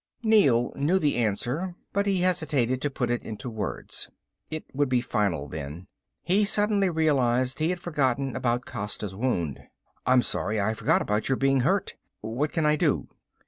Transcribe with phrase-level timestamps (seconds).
[0.23, 4.09] Neel knew the answer, but he hesitated to put it into words.
[4.49, 5.85] It would be final then.
[6.23, 9.59] He suddenly realized he had forgotten about Costa's wound.
[10.07, 10.59] "I'm sorry...
[10.59, 11.97] I forgot about your being hurt.
[12.21, 13.09] What can I do?"